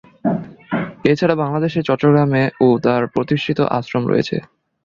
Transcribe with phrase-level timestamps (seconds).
[1.05, 4.37] এছাড়া বাংলাদেশের চট্টগ্রামে ও তার প্রতিষ্ঠিত আশ্রম রয়েছে।